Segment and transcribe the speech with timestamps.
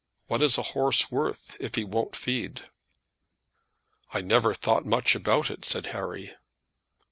[0.25, 2.63] What is a horse worth, if he won't feed?"
[4.11, 6.33] "I never thought much about it," said Harry.